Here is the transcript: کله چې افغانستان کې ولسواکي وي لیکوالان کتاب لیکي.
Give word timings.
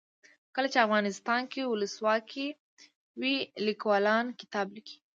کله 0.55 0.67
چې 0.73 0.83
افغانستان 0.85 1.41
کې 1.51 1.61
ولسواکي 1.71 2.47
وي 3.19 3.35
لیکوالان 3.67 4.25
کتاب 4.39 4.67
لیکي. 4.75 4.97